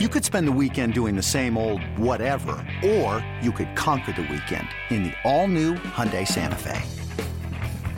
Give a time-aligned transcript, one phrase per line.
[0.00, 4.22] You could spend the weekend doing the same old whatever, or you could conquer the
[4.22, 6.82] weekend in the all-new Hyundai Santa Fe.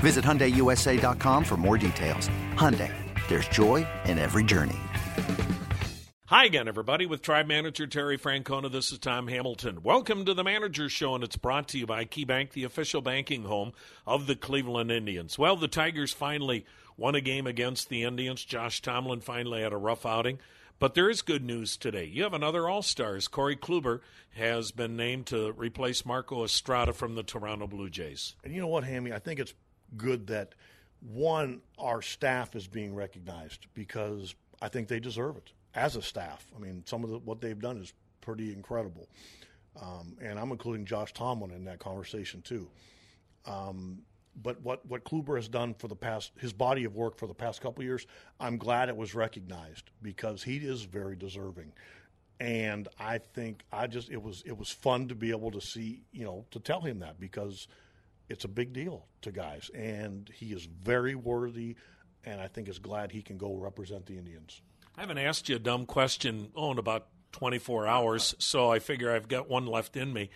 [0.01, 2.29] Visit HyundaiUSA.com for more details.
[2.53, 2.93] Hyundai,
[3.29, 4.77] there's joy in every journey.
[6.27, 8.71] Hi again, everybody, with Tribe Manager Terry Francona.
[8.71, 9.83] This is Tom Hamilton.
[9.83, 13.45] Welcome to the Manager Show, and it's brought to you by KeyBank, the official banking
[13.45, 13.73] home
[14.07, 15.39] of the Cleveland Indians.
[15.39, 16.67] Well, the Tigers finally
[16.99, 18.45] won a game against the Indians.
[18.45, 20.41] Josh Tomlin finally had a rough outing.
[20.79, 22.05] But there is good news today.
[22.05, 23.29] You have another All Stars.
[23.29, 24.01] Corey Kluber
[24.35, 28.35] has been named to replace Marco Estrada from the Toronto Blue Jays.
[28.45, 29.13] And you know what, Hammy?
[29.13, 29.55] I think it's
[29.97, 30.55] good that
[31.01, 36.47] one, our staff is being recognized because I think they deserve it as a staff.
[36.55, 39.09] I mean, some of the, what they've done is pretty incredible.
[39.81, 42.69] Um, and I'm including Josh Tomlin in that conversation too.
[43.47, 44.03] Um,
[44.41, 47.35] but what what Kluber has done for the past his body of work for the
[47.35, 48.07] past couple years,
[48.39, 51.73] I'm glad it was recognized because he is very deserving.
[52.39, 56.03] And I think I just it was it was fun to be able to see,
[56.13, 57.67] you know, to tell him that because
[58.29, 61.77] it's a big deal to guys and he is very worthy
[62.25, 64.61] and I think is glad he can go represent the Indians.
[64.97, 69.13] I haven't asked you a dumb question oh in about 24 hours, so I figure
[69.13, 70.31] I've got one left in me.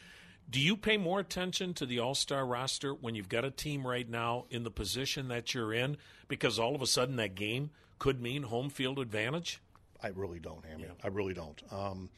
[0.51, 3.87] Do you pay more attention to the All Star roster when you've got a team
[3.87, 5.97] right now in the position that you're in?
[6.27, 9.61] Because all of a sudden that game could mean home field advantage.
[10.03, 10.85] I really don't, Hammy.
[10.85, 10.95] Yeah.
[11.05, 11.63] I really don't.
[11.71, 12.11] Um,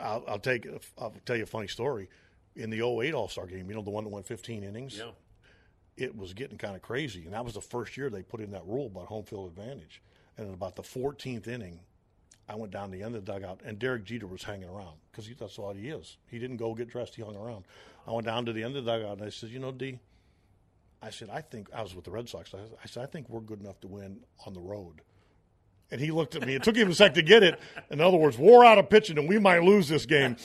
[0.00, 0.68] I'll, I'll, take.
[0.96, 2.08] I'll tell you a funny story.
[2.54, 4.96] In the 08 All Star game, you know the one that went 15 innings.
[4.96, 5.10] Yeah.
[5.96, 8.50] It was getting kind of crazy, and that was the first year they put in
[8.52, 10.02] that rule about home field advantage.
[10.36, 11.80] And in about the 14th inning,
[12.48, 14.98] I went down to the end of the dugout, and Derek Jeter was hanging around
[15.10, 16.18] because he that's all he is.
[16.30, 17.64] He didn't go get dressed; he hung around.
[18.06, 19.98] I went down to the end of the dugout, and I said, "You know, D,"
[21.00, 22.52] I said, "I think I was with the Red Sox.
[22.54, 25.00] I, said, I think we're good enough to win on the road."
[25.90, 26.54] And he looked at me.
[26.54, 27.60] It took him a sec to get it.
[27.90, 30.36] In other words, we're out of pitching, and we might lose this game.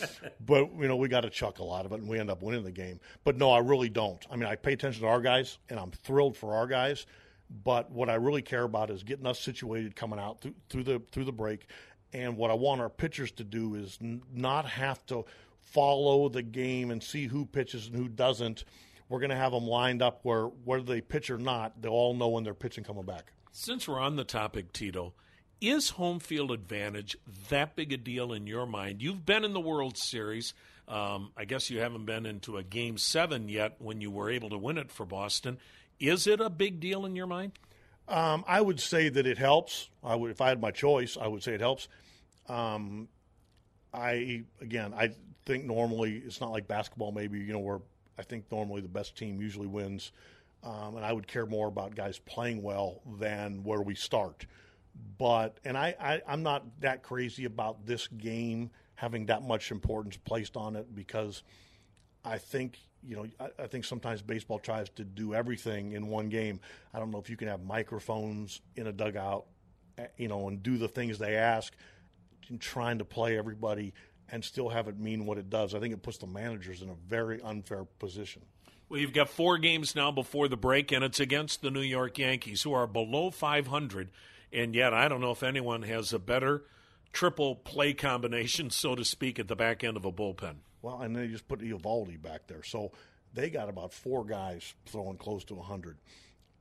[0.46, 2.42] But you know, we got to chuck a lot of it, and we end up
[2.42, 3.00] winning the game.
[3.24, 4.26] But no, I really don't.
[4.32, 7.06] I mean, I pay attention to our guys, and I'm thrilled for our guys.
[7.50, 11.02] But what I really care about is getting us situated coming out through, through the
[11.12, 11.66] through the break
[12.14, 15.26] and what I want our pitchers to do is n- not have to
[15.60, 18.64] follow the game and see who pitches and who doesn't.
[19.08, 22.14] We're going to have them lined up where whether they pitch or not, they'll all
[22.16, 23.34] know when they're pitching coming back.
[23.52, 25.14] Since we're on the topic, Tito,
[25.62, 27.18] is home field advantage
[27.50, 29.02] that big a deal in your mind?
[29.02, 30.54] You've been in the World Series.
[30.88, 34.50] Um, I guess you haven't been into a game seven yet when you were able
[34.50, 35.60] to win it for Boston.
[36.00, 37.54] Is it a big deal in your mind?
[38.08, 39.90] Um, I would say that it helps.
[40.04, 41.88] I would, if I had my choice, I would say it helps.
[42.48, 43.08] Um,
[43.94, 45.12] I again, I
[45.46, 47.12] think normally it's not like basketball.
[47.12, 47.80] Maybe you know where
[48.18, 50.12] I think normally the best team usually wins,
[50.64, 54.46] um, and I would care more about guys playing well than where we start.
[55.18, 60.18] But and I, I I'm not that crazy about this game having that much importance
[60.18, 61.44] placed on it because
[62.24, 66.30] I think you know, I, I, think sometimes baseball tries to do everything in one
[66.30, 66.60] game.
[66.94, 69.46] I don't know if you can have microphones in a dugout,
[69.98, 71.74] eh, you know, and do the things they ask,
[72.50, 73.94] and trying to play everybody
[74.32, 75.74] and still have it mean what it does.
[75.74, 78.44] I think it puts the managers in a very unfair position.
[78.90, 82.18] Well, you've got four games now before the break, and it's against the New York
[82.18, 84.10] Yankees, who are below 500.
[84.52, 86.64] And yet, I don't know if anyone has a better
[87.14, 90.56] triple play combination, so to speak, at the back end of a bullpen.
[90.82, 92.64] Well, and they just put Eovaldi back there.
[92.64, 92.92] So
[93.34, 95.98] they got about four guys throwing close to 100.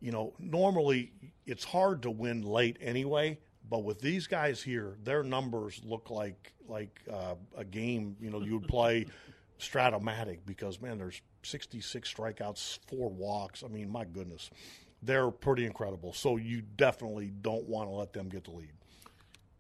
[0.00, 1.12] You know, normally
[1.46, 6.52] it's hard to win late anyway, but with these guys here, their numbers look like
[6.68, 9.06] like uh, a game, you know, you would play
[9.60, 13.62] Strat-O-Matic because man, there's 66 strikeouts, four walks.
[13.64, 14.50] I mean, my goodness.
[15.02, 16.12] They're pretty incredible.
[16.12, 18.72] So you definitely don't want to let them get the lead.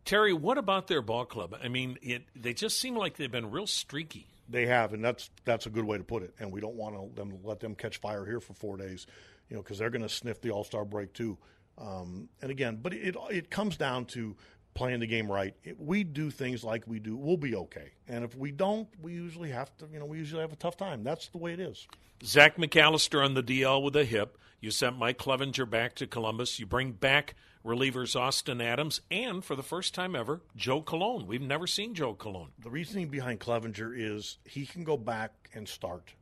[0.04, 1.56] Terry, what about their ball club?
[1.62, 4.26] I mean, it, they just seem like they've been real streaky.
[4.48, 6.34] They have, and that's that's a good way to put it.
[6.38, 9.06] And we don't want to them let them catch fire here for four days,
[9.48, 11.38] you know, because they're going to sniff the All Star break too.
[11.76, 14.36] Um, and again, but it it comes down to
[14.78, 15.54] playing the game right.
[15.76, 17.90] We do things like we do, we'll be okay.
[18.06, 20.76] And if we don't, we usually have to, you know, we usually have a tough
[20.76, 21.02] time.
[21.02, 21.88] That's the way it is.
[22.24, 24.38] Zach McAllister on the DL with a hip.
[24.60, 26.60] You sent Mike Clevinger back to Columbus.
[26.60, 27.34] You bring back
[27.68, 31.26] relievers Austin Adams and, for the first time ever, Joe Colon.
[31.26, 32.48] We've never seen Joe Colon.
[32.58, 36.14] The reasoning behind Clevinger is he can go back and start.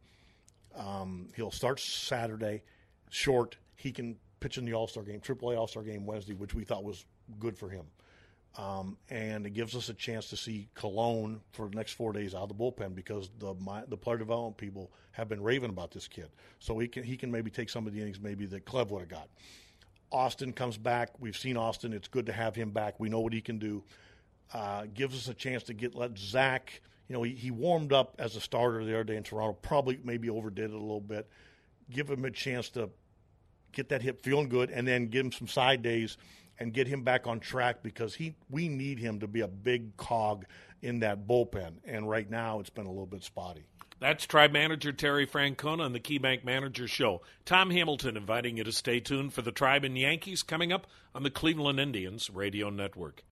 [0.77, 2.65] Um, he'll start Saturday,
[3.11, 3.57] short.
[3.77, 6.65] He can pitch in the All Star game, AAA All Star game Wednesday, which we
[6.65, 7.05] thought was
[7.39, 7.87] good for him.
[8.59, 12.35] Um, and it gives us a chance to see Colon for the next four days
[12.35, 15.91] out of the bullpen because the my, the player development people have been raving about
[15.93, 16.29] this kid.
[16.59, 19.01] So he can he can maybe take some of the innings maybe that Clev would
[19.01, 19.29] have got.
[20.13, 21.11] Austin comes back.
[21.19, 21.93] We've seen Austin.
[21.93, 22.99] It's good to have him back.
[22.99, 23.85] We know what he can do.
[24.53, 26.81] Uh, gives us a chance to get let Zach.
[27.09, 29.59] You know, he, he warmed up as a starter the other day in Toronto.
[29.61, 31.29] Probably maybe overdid it a little bit.
[31.91, 32.91] Give him a chance to
[33.73, 36.17] get that hip feeling good, and then give him some side days
[36.59, 39.97] and get him back on track because he we need him to be a big
[39.97, 40.47] cog
[40.83, 41.75] in that bullpen.
[41.85, 43.67] And right now, it's been a little bit spotty.
[43.99, 47.23] That's Tribe Manager Terry Francona on the KeyBank Manager Show.
[47.47, 51.23] Tom Hamilton inviting you to stay tuned for the Tribe and Yankees coming up on
[51.23, 53.23] the Cleveland Indians Radio Network.